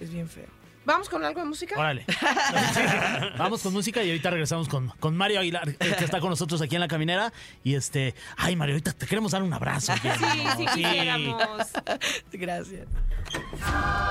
[0.00, 0.46] es bien feo.
[0.86, 1.76] ¿Vamos con algo de música?
[1.78, 2.04] Órale.
[3.38, 6.74] Vamos con música y ahorita regresamos con, con Mario Aguilar, que está con nosotros aquí
[6.74, 7.32] en la caminera.
[7.62, 9.94] Y este, ay Mario, ahorita te queremos dar un abrazo.
[10.02, 10.08] Sí,
[10.58, 11.62] sí, quisiéramos.
[12.32, 12.86] Gracias.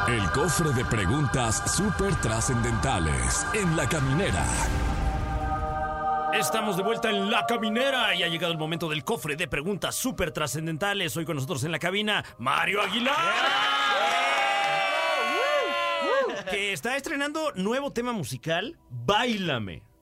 [0.08, 4.44] El cofre de preguntas súper trascendentales en la caminera.
[6.34, 9.94] Estamos de vuelta en La Caminera y ha llegado el momento del cofre de preguntas
[9.94, 11.16] súper trascendentales.
[11.16, 13.16] Hoy con nosotros en la cabina, Mario Aguilar.
[16.50, 18.80] Que está estrenando nuevo tema musical,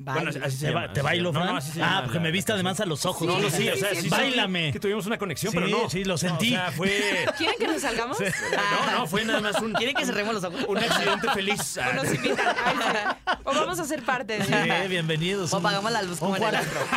[0.03, 0.45] Báilame.
[0.45, 1.31] así se ¿Te, llama, ba- te se bailo.
[1.31, 1.47] No, Fran?
[1.51, 3.27] no, así se ah, llama porque la- me viste además a los ojos.
[3.27, 4.09] No, no, sí, Sí, o sea, sí, sí, sí.
[4.09, 4.71] Báilame.
[4.71, 5.89] Que tuvimos una conexión, Sí, pero no.
[5.89, 6.53] sí, lo No, sentí.
[6.53, 7.25] o sea, fue.
[7.37, 8.17] ¿Quieren que nos salgamos?
[8.19, 10.65] No, no, fue nada más un, ¿Quieren que cerremos los ojos?
[10.67, 11.77] un accidente feliz.
[11.77, 12.55] O nos invitan.
[12.65, 13.33] Ay, sí.
[13.43, 15.53] O vamos a ser parte de Sí, bienvenidos.
[15.53, 16.79] O apagamos la luz como en el antro.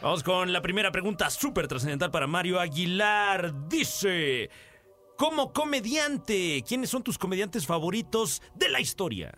[0.00, 3.52] Vamos con la primera pregunta súper trascendental para Mario Aguilar.
[3.68, 4.48] Dice,
[5.16, 9.32] como comediante, ¿quiénes son tus comediantes favoritos de la historia?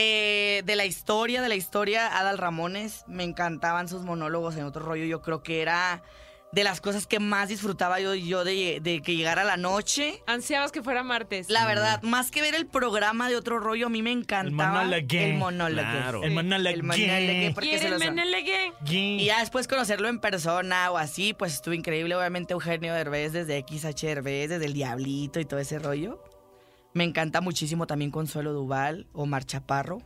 [0.00, 4.84] Eh, de la historia, de la historia, Adal Ramones, me encantaban sus monólogos en otro
[4.84, 5.04] rollo.
[5.04, 6.02] Yo creo que era
[6.52, 10.22] de las cosas que más disfrutaba yo, yo de, de que llegara la noche.
[10.26, 11.50] Ansiabas que fuera martes.
[11.50, 15.06] La verdad, más que ver el programa de otro rollo, a mí me encantaba monólogo.
[15.18, 15.90] el monólogo.
[15.90, 16.22] Claro.
[16.22, 16.74] El monólogo.
[16.74, 18.72] El monólogo, ¿Quieren los- menelegue?
[18.86, 22.14] Y ya después conocerlo en persona o así, pues estuvo increíble.
[22.14, 26.22] Obviamente Eugenio Derbez desde XH Derbez, desde El Diablito y todo ese rollo.
[26.94, 30.02] Me encanta muchísimo también Consuelo Duval, Omar Chaparro.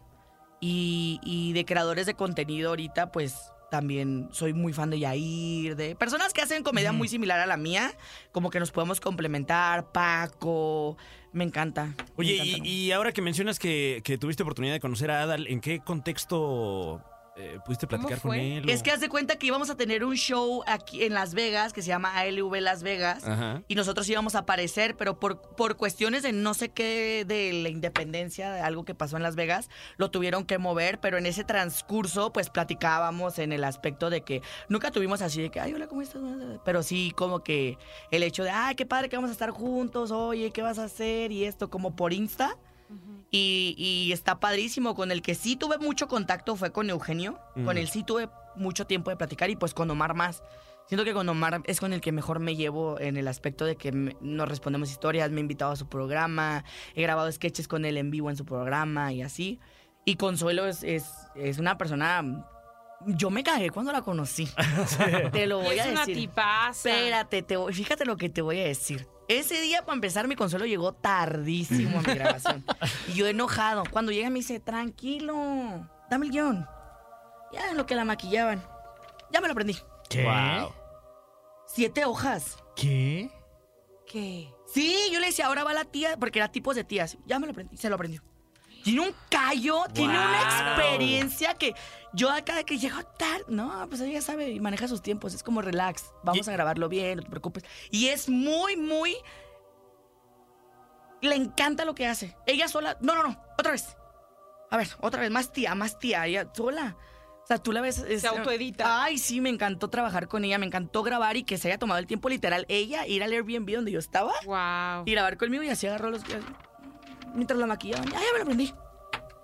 [0.61, 3.35] Y, y de creadores de contenido ahorita, pues
[3.71, 7.57] también soy muy fan de Yair, de personas que hacen comedia muy similar a la
[7.57, 7.93] mía,
[8.31, 10.97] como que nos podemos complementar, Paco,
[11.33, 11.87] me encanta.
[11.87, 12.69] me Oye, encanta.
[12.69, 15.81] y, y ahora que mencionas que, que tuviste oportunidad de conocer a Adal, ¿en qué
[15.81, 17.03] contexto
[17.37, 18.65] eh, pudiste platicar con él?
[18.67, 21.33] o- Es que haz de cuenta que íbamos a tener un show aquí en Las
[21.35, 23.27] Vegas que se llama ALV Las Vegas.
[23.27, 23.63] Ajá.
[23.69, 27.69] Y nosotros íbamos a aparecer, pero por, por cuestiones de no sé qué, de la
[27.71, 31.45] independencia, de algo que pasó en Las Vegas, lo tuvieron que mover, pero en ese
[31.45, 35.87] transcurso, pues platicábamos en el aspecto de que nunca tuvimos así de que, ay, hola,
[35.87, 36.21] ¿cómo estás?
[36.65, 37.79] Pero sí, como que
[38.11, 40.85] el hecho de, ay, qué padre que vamos a estar juntos, oye, ¿qué vas a
[40.85, 41.33] hacer?
[41.33, 42.57] Y esto, como por Insta.
[43.31, 44.95] Y, y está padrísimo.
[44.95, 47.39] Con el que sí tuve mucho contacto fue con Eugenio.
[47.65, 50.43] Con él sí tuve mucho tiempo de platicar y pues con Omar más.
[50.87, 53.77] Siento que con Omar es con el que mejor me llevo en el aspecto de
[53.77, 57.85] que me- nos respondemos historias, me he invitado a su programa, he grabado sketches con
[57.85, 59.59] él en vivo en su programa y así.
[60.05, 62.47] Y Consuelo es, es, es una persona...
[63.07, 64.49] Yo me cagué cuando la conocí.
[65.33, 66.17] Te lo voy es a una decir.
[66.17, 66.89] tipaza.
[66.91, 69.07] Espérate, te voy- fíjate lo que te voy a decir.
[69.29, 72.65] Ese día, para empezar, mi consuelo llegó tardísimo a mi grabación.
[73.09, 73.85] y yo enojado.
[73.91, 75.35] Cuando llega me dice, tranquilo,
[76.11, 76.67] dame el guion.
[77.53, 78.63] Ya en lo que la maquillaban.
[79.31, 79.77] Ya me lo aprendí.
[80.09, 80.25] ¿Qué?
[80.25, 80.73] Wow.
[81.67, 82.59] Siete hojas.
[82.77, 83.31] ¿Qué?
[84.07, 84.53] ¿Qué?
[84.73, 87.17] Sí, yo le decía, ahora va la tía, porque era tipos de tías.
[87.27, 88.23] Ya me lo aprendí, se lo aprendió.
[88.85, 91.75] Tiene un callo, tiene una experiencia que
[92.13, 93.45] yo acá que llego tarde.
[93.49, 95.35] No, pues ella sabe y maneja sus tiempos.
[95.35, 96.13] Es como relax.
[96.25, 97.65] Vamos Y- a grabarlo bien, no te preocupes.
[97.91, 99.17] Y es muy, muy.
[101.21, 102.37] Le encanta lo que hace.
[102.47, 102.97] Ella sola.
[103.01, 103.41] No, no, no.
[103.59, 103.97] Otra vez.
[104.71, 105.31] A ver, otra vez.
[105.31, 106.27] Más tía, más tía.
[106.27, 106.97] Ella sola.
[107.45, 107.99] O sea, tú la ves.
[107.99, 109.05] es- Se autoedita.
[109.05, 110.59] Ay, sí, me encantó trabajar con ella.
[110.59, 112.67] Me encantó grabar y que se haya tomado el tiempo literal.
[112.69, 115.05] Ella ir al Airbnb donde yo estaba Wow.
[115.07, 116.23] y grabar conmigo y así agarró los.
[117.35, 118.07] Mientras la maquillaban.
[118.07, 118.75] Ya, ya me lo aprendí.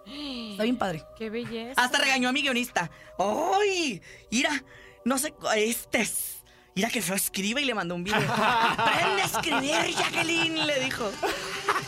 [0.07, 1.05] Está bien padre.
[1.17, 1.81] Qué belleza.
[1.81, 2.91] Hasta regañó a mi guionista.
[3.19, 4.03] ¡Ay!
[4.31, 4.65] Mira,
[5.05, 5.35] no sé.
[5.57, 6.45] Este es.
[6.75, 8.21] Mira que feo escribe y le mandó un video.
[8.37, 10.67] ¡Aprende a escribir, Jacqueline!
[10.67, 11.11] Le dijo.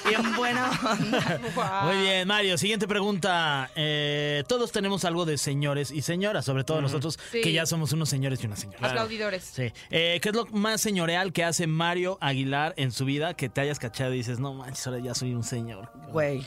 [0.08, 1.40] Bien buena onda.
[1.84, 2.56] Muy bien, Mario.
[2.58, 3.70] Siguiente pregunta.
[3.74, 7.40] Eh, todos tenemos algo de señores y señoras, sobre todo nosotros Sí.
[7.42, 8.90] que ya somos unos señores y unas señoras.
[8.90, 9.44] Aplaudidores.
[9.44, 9.72] Sí.
[9.90, 13.60] Eh, ¿Qué es lo más señorial que hace Mario Aguilar en su vida que te
[13.60, 15.90] hayas cachado y dices, no manches, ahora ya soy un señor?
[16.08, 16.46] Güey,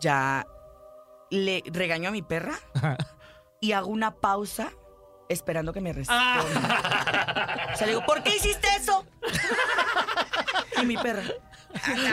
[0.00, 0.46] ya
[1.30, 2.58] le regaño a mi perra
[3.60, 4.70] y hago una pausa
[5.28, 6.42] esperando que me responda.
[7.72, 9.06] O sea, le digo, ¿por qué hiciste eso?
[10.82, 11.22] Y mi perra.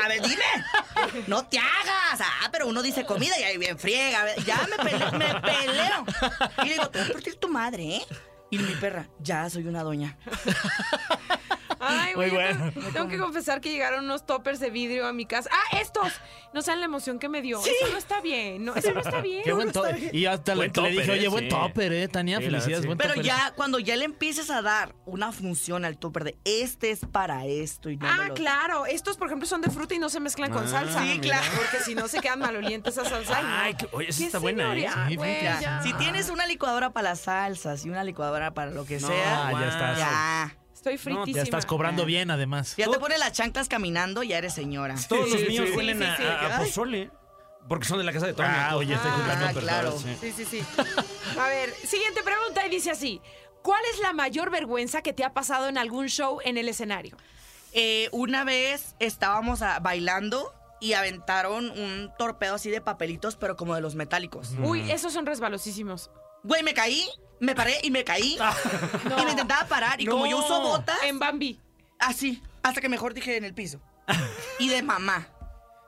[0.04, 1.26] A ver, dime.
[1.28, 2.19] No te hagas.
[2.19, 4.36] Ah, pero uno dice comida y ahí bien friega.
[4.45, 6.06] Ya me peleo, me peleo.
[6.63, 8.06] Y digo, te voy a partir tu madre, ¿eh?
[8.50, 10.17] Y mi perra, ya soy una doña.
[11.82, 12.32] Ay, Muy güey.
[12.32, 12.72] bueno.
[12.72, 15.50] tengo- Tengo que confesar que llegaron unos toppers de vidrio a mi casa.
[15.52, 16.12] ¡Ah, estos!
[16.54, 17.60] No saben la emoción que me dio.
[17.60, 18.63] Eso no está bien.
[18.65, 19.41] No, eso no está bien.
[19.44, 20.13] Qué buen topper.
[20.13, 21.50] Y hasta le, Buen le topper, dije, oye, eh, buen sí.
[21.50, 22.86] topper, eh, Tania, Sí, felicidades, sí.
[22.88, 23.26] buen Pero topper.
[23.26, 27.46] ya, cuando ya le empieces a dar una función al topper de este es para
[27.46, 28.86] esto y no Ah, lo- claro.
[28.86, 31.02] Estos, por ejemplo, son de fruta y no se mezclan con Ah, salsa.
[31.04, 31.48] Sí, claro.
[31.56, 33.38] Porque si no se quedan malolientes esa salsa.
[33.38, 33.50] Ay, no.
[33.56, 34.89] Ay, qué- oye, esa Qué está buena, ¿eh?
[35.08, 35.63] Sí, güey, fíjate.
[35.63, 35.82] ya.
[35.84, 39.52] Si tienes una licuadora para las salsas y una licuadora para lo que sea, Ah,
[39.54, 39.98] ya estás.
[39.98, 40.56] ya.
[40.82, 41.36] Estoy fritísima.
[41.38, 42.74] Ya estás cobrando bien, además.
[42.76, 44.96] Ya te pones las chanclas caminando, ya eres señora.
[45.08, 46.24] Todos los míos sí, huelen sí, a, sí.
[46.26, 47.12] a- pozole.
[47.70, 48.50] Porque son de la casa de Toño.
[48.52, 49.48] Ah, oye, estoy Ah, jugando.
[49.54, 49.91] pero claro.
[50.00, 50.17] sí.
[50.20, 50.63] Sí, sí, sí.
[51.39, 53.22] A ver, siguiente pregunta y dice así.
[53.62, 57.15] ¿Cuál es la mayor vergüenza que te ha pasado en algún show en el escenario?
[57.74, 63.76] Eh, una vez estábamos ah, bailando y aventaron un torpedo así de papelitos, pero como
[63.76, 64.54] de los metálicos.
[64.63, 66.10] Uy, esos son resbalosísimos.
[66.44, 67.08] Güey, me caí,
[67.41, 68.38] me paré y me caí.
[69.19, 69.99] Y me intentaba parar.
[69.99, 71.60] Y como yo uso botas, En Bambi.
[71.99, 73.82] así, hasta que mejor dije en el piso.
[74.60, 75.27] Y de mamá.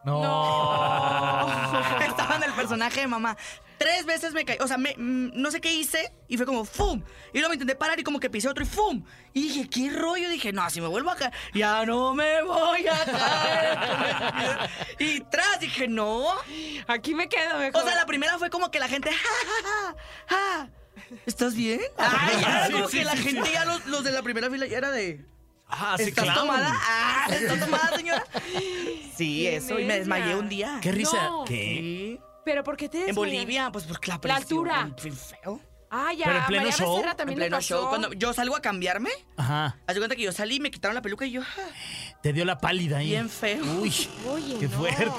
[2.06, 3.38] Estaba en el personaje de mamá.
[3.78, 4.58] Tres veces me caí.
[4.62, 7.02] O sea, me- mm, no sé qué hice y fue como ¡fum!
[7.34, 9.04] Y luego me intenté parar y como que pisé otro y ¡fum!
[9.34, 10.30] Y dije, ¿qué rollo?
[10.30, 14.70] Dije, no, si me vuelvo a caer, ya no me voy a caer.
[15.00, 16.26] y tras dije, no.
[16.88, 17.82] Aquí me quedo mejor.
[17.84, 19.96] O sea, la primera fue como que la gente, ¡ja, ja, ja!
[20.36, 20.70] ja".
[21.26, 21.80] ¿Estás bien?
[21.98, 24.50] Ay, ya, Sí, como sí, que la sí, gente, ya los, los de la primera
[24.50, 25.26] fila ya era de.
[25.68, 26.42] Ah, sí, ¿Estás claro.
[26.42, 26.72] tomada?
[26.74, 28.24] Ah, ¿estás tomada, señora?
[29.16, 29.80] Sí, eso.
[29.80, 30.80] Y me desmayé un día.
[30.82, 31.24] Qué risa.
[31.30, 31.46] No.
[31.46, 32.20] ¿Qué?
[32.46, 33.16] ¿Pero por qué te En desmayas?
[33.34, 34.42] Bolivia, pues porque la La presión.
[34.70, 34.90] altura.
[34.98, 35.62] fue feo.
[35.90, 36.26] Ah, ya.
[36.26, 37.68] Pero en a pleno María show, Becerra En también le pleno pasó.
[37.80, 37.90] show.
[37.90, 39.78] Cuando yo salgo a cambiarme, Ajá.
[39.88, 42.46] haz de cuenta que yo salí, me quitaron la peluca y yo, ah, Te dio
[42.46, 43.10] la pálida ahí.
[43.10, 43.64] bien feo.
[43.80, 43.94] Uy,
[44.28, 44.78] Oye, qué no.
[44.78, 45.12] fuerte.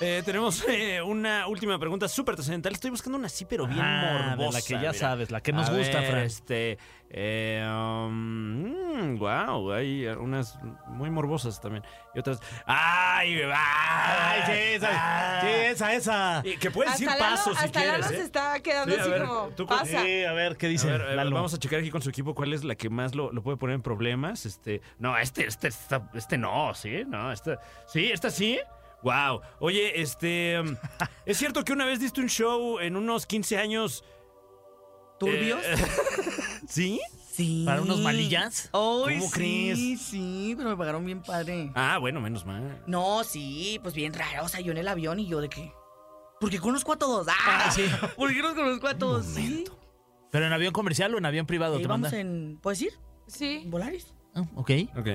[0.00, 2.72] Eh, tenemos eh, una última pregunta súper trascendental.
[2.72, 4.58] Estoy buscando una así, pero bien Ah, de morbosa.
[4.58, 4.92] la que ya mira.
[4.94, 6.22] sabes, la que nos A gusta, ver, Fran.
[6.24, 6.78] Este,
[7.10, 11.84] eh, um, wow, hay unas muy morbosas también.
[12.12, 12.40] Y otras.
[12.66, 13.40] ¡Ay!
[13.42, 13.52] ¡Ay!
[13.54, 16.42] Ay, sí, esa, sí, esa, esa.
[16.44, 18.00] Y Que puedes Hasta ir Lalo, pasos si hasta quieres.
[18.00, 18.16] Lalo ¿eh?
[18.18, 20.02] se está quedando Sí, a así ver, como, tú- pasa.
[20.02, 20.88] Sí, a ver, ¿qué dice?
[20.88, 21.36] A ver, Lalo?
[21.36, 23.56] vamos a checar aquí con su equipo cuál es la que más lo, lo puede
[23.58, 24.44] poner en problemas.
[24.44, 25.68] Este, no, este, este,
[26.14, 28.58] este no, sí, no, esta, sí, esta sí.
[29.04, 29.42] Wow.
[29.60, 30.76] Oye, este, um,
[31.26, 34.02] es cierto que una vez diste un show en unos 15 años.
[35.20, 35.60] ¿Turbios?
[35.62, 35.76] eh,
[36.68, 37.00] ¿Sí?
[37.30, 37.62] sí.
[37.66, 38.70] ¿Para unos malillas?
[38.72, 40.00] Ay, ¿Cómo sí, crees?
[40.00, 41.70] Sí, pero me pagaron bien padre.
[41.74, 42.82] Ah, bueno, menos mal.
[42.86, 44.44] No, sí, pues bien raro.
[44.44, 45.70] O sea, yo en el avión y yo de qué.
[46.40, 47.26] Porque conozco a todos.
[47.30, 47.70] ¡Ah!
[47.70, 47.84] sí.
[48.16, 49.26] ¿Por qué los conozco a todos?
[49.26, 49.64] Sí.
[50.30, 52.20] ¿Pero en avión comercial o en avión privado te vamos mandan?
[52.20, 52.58] en.
[52.60, 52.92] ¿Puedes ir?
[53.26, 53.60] Sí.
[53.64, 54.12] En Volaris.
[54.34, 54.70] Ah, ok.
[54.96, 55.08] Ok.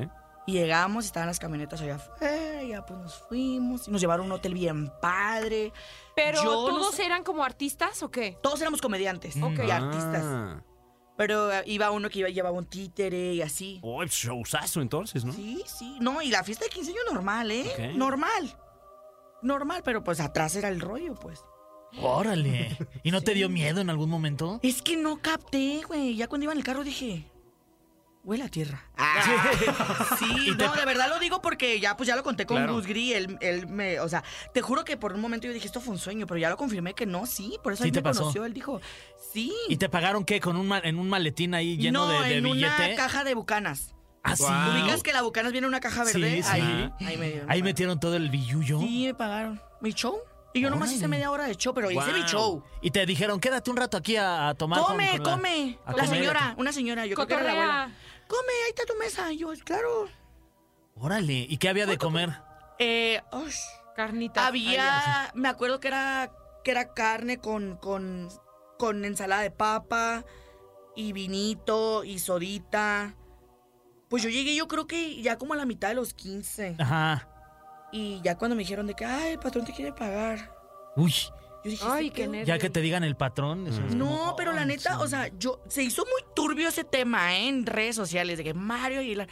[0.49, 2.63] Y llegamos y estaban las camionetas allá afuera.
[2.63, 3.87] Ya pues nos fuimos.
[3.87, 5.71] Y nos llevaron a un hotel bien padre.
[6.15, 8.37] Pero Yo todos eran como artistas o qué?
[8.41, 9.59] Todos éramos comediantes Ok.
[9.67, 10.23] y artistas.
[10.25, 10.63] Ah.
[11.17, 13.79] Pero eh, iba uno que iba, llevaba un títere y así.
[13.83, 15.33] Oh, showzazo entonces, ¿no?
[15.33, 15.97] Sí, sí.
[16.01, 17.93] No, y la fiesta de 15 años normal, ¿eh?
[17.95, 18.57] Normal.
[19.43, 21.43] Normal, pero pues atrás era el rollo, pues.
[22.01, 22.75] Órale.
[23.03, 24.59] ¿Y no te dio miedo en algún momento?
[24.63, 26.15] Es que no capté, güey.
[26.15, 27.29] Ya cuando iba en el carro dije.
[28.23, 28.83] Huele a tierra.
[28.97, 29.49] Ah,
[30.19, 32.73] sí, no, de verdad lo digo porque ya pues ya lo conté con Claro.
[32.73, 35.65] Gus Gris, él, él me, o sea, te juro que por un momento yo dije
[35.65, 37.93] esto fue un sueño, pero ya lo confirmé que no, sí, por eso Sí él
[37.93, 38.19] te me pasó.
[38.21, 38.81] conoció, él dijo,
[39.33, 39.53] sí.
[39.69, 40.39] ¿Y te pagaron qué?
[40.41, 42.85] ¿Con un en un maletín ahí lleno no, de, de en billete?
[42.87, 43.95] una caja de bucanas.
[44.21, 44.43] ¿Ah, sí?
[44.43, 44.73] Guau.
[44.83, 46.43] ¿Ubicas que la bucanas viene en una caja Sí, verde?
[46.43, 46.49] sí.
[46.51, 47.49] Ahí, ahí me dieron.
[47.49, 48.79] Ahí metieron todo el billullo.
[48.81, 49.61] Sí, me pagaron.
[49.79, 50.17] ¿Mi show?
[50.53, 50.97] Y yo nomás Órale.
[50.97, 52.27] hice media hora de show, pero hice mi Guau.
[52.27, 52.63] show.
[52.81, 54.79] Y te dijeron, quédate un rato aquí a, a tomar.
[54.79, 55.79] con- Come, con la- come.
[55.85, 56.09] a La comer.
[56.19, 57.81] señora, una señora, yo creo que era la Cotorrea.
[57.83, 57.97] abuela.
[58.27, 59.31] Come, ahí está tu mesa.
[59.31, 60.07] Y yo, claro.
[60.95, 61.45] Órale.
[61.49, 62.31] ¿Y qué había de comer?
[62.79, 63.57] Eh, ush,
[63.95, 64.47] Carnita.
[64.47, 66.31] había, me acuerdo que era,
[66.63, 68.29] que era carne con, con,
[68.77, 70.25] con ensalada de papa
[70.95, 73.15] y vinito y sodita.
[74.09, 76.75] Pues yo llegué, yo creo que ya como a la mitad de los 15.
[76.79, 77.28] Ajá.
[77.91, 80.53] Y ya cuando me dijeron de que, ay, el patrón te quiere pagar.
[80.95, 81.13] Uy.
[81.63, 82.31] Yo dije, Ay, "¿Este qué pedo?".
[82.31, 82.47] nervios.
[82.47, 83.67] Ya que te digan el patrón.
[83.67, 84.97] eso es como, No, pero la neta, sí.
[85.01, 87.47] o sea, yo se hizo muy turbio ese tema ¿eh?
[87.49, 89.27] en redes sociales de que Mario Aguilar.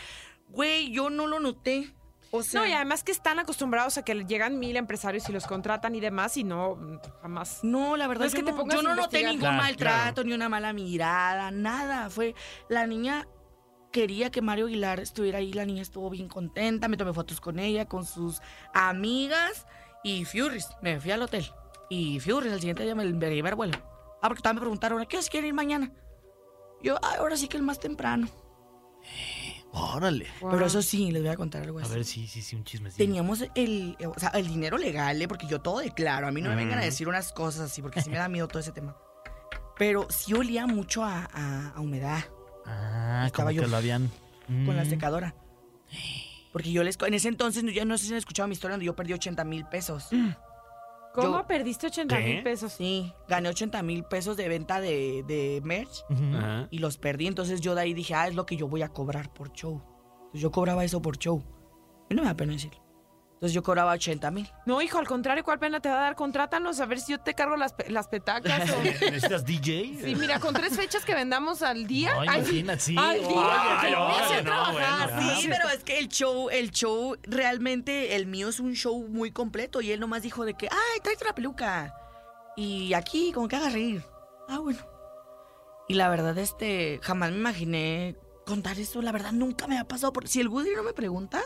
[0.49, 1.93] Güey, yo no lo noté.
[2.31, 5.47] O sea, No, y además que están acostumbrados a que llegan mil empresarios y los
[5.47, 7.59] contratan y demás y no, jamás.
[7.63, 10.23] no, la verdad No es que te no, pongas yo no noté ningún Claro, maltrato,
[10.25, 12.09] ni una mala mirada, nada.
[12.09, 12.35] Fue
[12.67, 13.25] la niña
[13.91, 17.59] quería que Mario Aguilar estuviera ahí, la niña estuvo bien contenta, me tomé fotos con
[17.59, 18.41] ella, con sus
[18.73, 19.65] amigas
[20.03, 20.67] y Furries.
[20.81, 21.45] Me fui al hotel
[21.89, 23.77] y Furries al siguiente día me, me llevé al vuelo.
[24.21, 25.91] Ah, porque también me preguntaron, ¿a qué hora quieren ir mañana?
[26.81, 28.27] Yo, "Ay, ahora sí que el más temprano.
[29.71, 30.27] Órale.
[30.39, 33.03] Pero eso sí, les voy a contar algo A ver, sí, sí, sí, un chismecito.
[33.03, 35.27] Teníamos el, o sea, el dinero legal, ¿eh?
[35.27, 36.27] porque yo todo declaro.
[36.27, 38.47] A mí no me vengan a decir unas cosas así, porque sí me da miedo
[38.47, 38.95] todo ese tema.
[39.77, 42.23] Pero sí olía mucho a, a- a humedad
[42.67, 44.09] Ah, Estaba como yo que lo habían.
[44.65, 44.89] con la Mm.
[44.89, 45.33] secadora.
[46.51, 46.97] Porque yo les...
[47.01, 49.43] En ese entonces, ya no sé si han escuchado mi historia, donde yo perdí 80
[49.43, 50.07] mil pesos.
[51.13, 52.23] ¿Cómo Yo- perdiste 80 ¿Qué?
[52.25, 52.73] mil pesos?
[52.73, 56.35] Sí, gané 80 mil pesos de venta de, de merch Ujú.
[56.37, 56.67] Ajá.
[56.69, 57.25] y los perdí.
[57.27, 59.81] Entonces yo de ahí dije, ah, es lo que yo voy a cobrar por show.
[60.17, 61.43] Entonces yo cobraba eso por show.
[62.09, 62.79] Y no me da pena decirlo.
[63.37, 64.51] Entonces yo cobraba 80 mil.
[64.65, 66.15] No, hijo, al contrario, ¿cuál pena te va a dar?
[66.15, 68.67] Contrátanos a ver si yo te cargo las, pe- las petacas.
[68.71, 69.99] o- ¿Necesitas DJ?
[70.03, 72.15] Sí, mira, con tres fechas que vendamos al día.
[72.15, 72.95] No, Ay, imagínate, sí.
[72.97, 73.27] Al día.
[73.27, 73.43] Te voy
[73.95, 75.13] a oye, hacer no, trabajar.
[75.13, 79.07] bueno, Sí, pero es que el show, el show, realmente el mío es un show
[79.07, 81.93] muy completo y él nomás dijo de que, ay, tráete una peluca.
[82.55, 84.03] Y aquí, como que haga reír.
[84.49, 84.79] Ah, bueno.
[85.87, 88.15] Y la verdad, este, jamás me imaginé
[88.47, 89.01] contar eso.
[89.03, 90.11] La verdad, nunca me ha pasado.
[90.11, 90.27] Por...
[90.27, 91.41] Si el Woody no me pregunta,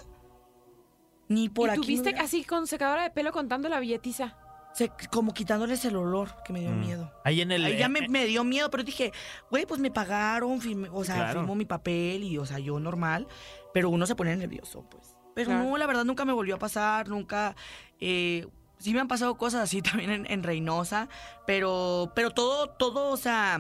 [1.31, 1.81] ni por ¿Y aquí.
[1.81, 4.37] tuviste así con secadora de pelo contando la billetiza?
[4.73, 6.79] se- como quitándoles el olor, que me dio Mm.
[6.79, 7.11] miedo.
[7.25, 7.65] Ahí en el.
[7.65, 9.11] Ahí ya eh, me, me dio miedo, pero dije,
[9.49, 10.59] güey, pues me pagaron,
[10.93, 11.39] o sea, Claro.
[11.41, 13.27] firmó mi papel y, o sea, yo normal,
[13.73, 15.13] pero uno se pone nervioso, pues.
[15.35, 15.65] Pero Claro.
[15.69, 17.53] no, la verdad nunca me volvió a pasar, nunca.
[17.99, 18.47] eh,
[18.79, 21.09] sí me han pasado cosas así también en, en Reynosa,
[21.45, 23.59] pero, pero todo, todo, o sea,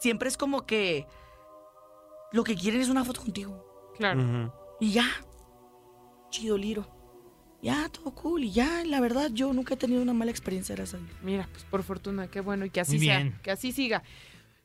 [0.00, 1.06] siempre es como que
[2.32, 3.92] lo que quieren es una foto contigo.
[3.96, 4.52] Claro.
[4.80, 5.04] Y ya,
[6.32, 6.88] chido, liro.
[7.62, 8.42] Ya, todo cool.
[8.42, 11.16] Y ya, la verdad, yo nunca he tenido una mala experiencia, gracias a Dios.
[11.22, 13.38] Mira, pues por fortuna, qué bueno y que así Muy sea, bien.
[13.40, 14.02] que así siga.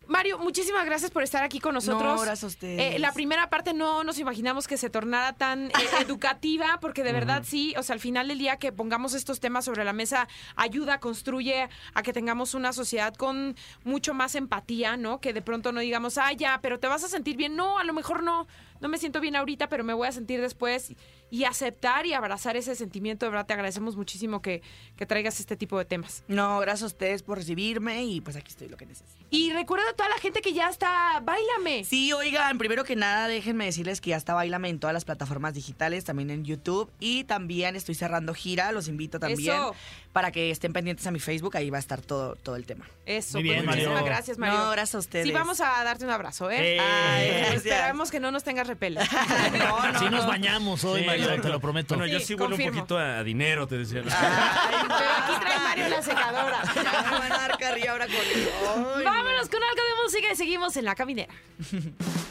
[0.08, 2.02] Mario, muchísimas gracias por estar aquí con nosotros.
[2.16, 2.96] No, gracias a ustedes.
[2.96, 7.12] Eh, la primera parte no nos imaginamos que se tornara tan eh, educativa, porque de
[7.12, 10.30] verdad sí, o sea, al final del día que pongamos estos temas sobre la mesa
[10.56, 15.20] ayuda, construye a que tengamos una sociedad con mucho más empatía, ¿no?
[15.20, 17.58] Que de pronto no digamos, ah, ya, pero te vas a sentir bien.
[17.58, 18.48] No, a lo mejor no,
[18.82, 20.94] no me siento bien ahorita, pero me voy a sentir después
[21.30, 23.26] y aceptar y abrazar ese sentimiento.
[23.26, 24.62] De verdad, te agradecemos muchísimo que,
[24.96, 26.24] que traigas este tipo de temas.
[26.28, 29.26] No, gracias a ustedes por recibirme y pues aquí estoy lo que necesito.
[29.30, 31.84] Y recuerda a toda la gente que ya está, bailame.
[31.84, 35.54] Sí, oigan, primero que nada, déjenme decirles que ya está Bailame en todas las plataformas
[35.54, 39.76] digitales, también en YouTube y también estoy cerrando gira, los invito también Eso.
[40.14, 42.86] para que estén pendientes a mi Facebook, ahí va a estar todo, todo el tema.
[43.06, 44.06] Eso, Muy pues bien, muchísimas Mario.
[44.06, 44.60] gracias, Mario.
[44.60, 45.26] No, gracias a ustedes.
[45.26, 46.76] Sí, vamos a darte un abrazo, ¿eh?
[46.76, 47.56] Eh, Ay, gracias.
[47.66, 49.00] Esperamos que no nos tengas repele.
[49.58, 50.28] No, no, Sí nos no.
[50.28, 51.96] bañamos hoy, Sí, Mario, te lo prometo.
[51.96, 54.02] Bueno, yo Sí, sí huelo un poquito a dinero, te decía.
[54.06, 56.58] Ay, Pero aquí trae Mario la secadora.
[56.76, 58.94] Ya me van a dar carrilla ahora conmigo.
[58.98, 61.34] Ay, Vámonos con algo de música y seguimos en la caminera.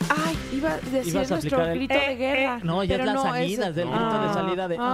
[0.09, 2.57] Ay, iba a decir nuestro el- grito eh, de guerra.
[2.59, 4.87] eh, no, ya es la no, salida, ese- es del grito de salida de- Ay,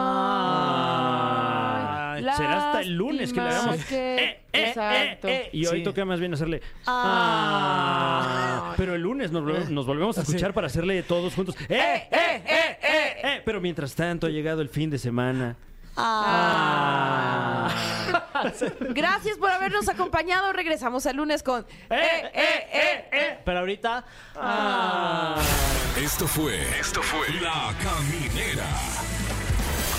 [2.19, 3.85] Será hasta el lunes que le hagamos.
[3.85, 5.29] que- Eh, eh, Exacto.
[5.29, 5.51] eh, eh.
[5.53, 5.85] Y hoy Sí.
[5.85, 6.61] toca más bien hacerle.
[6.87, 8.71] Ah.
[8.71, 8.75] Ah.
[8.77, 11.57] Pero el lunes nos, volve- nos volvemos a escuchar para hacerle todos juntos.
[11.69, 13.43] ¡Eh, eh, eh, eh, eh!
[13.45, 15.57] Pero mientras tanto ha llegado el fin de semana.
[15.97, 17.69] Ah.
[18.81, 20.53] Gracias por habernos acompañado.
[20.53, 21.67] Regresamos el lunes con.
[21.91, 23.39] ¡Eh, eh, eh, eh!
[23.45, 24.05] Pero ahorita.
[26.03, 26.61] Esto fue.
[26.81, 27.29] Esto fue.
[27.41, 28.67] La Caminera.